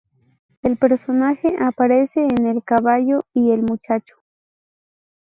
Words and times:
El 0.63 0.77
personaje 0.77 1.47
aparece 1.59 2.21
en 2.21 2.47
"El 2.47 2.63
caballo 2.63 3.23
y 3.35 3.51
el 3.51 3.61
muchacho". 3.61 4.15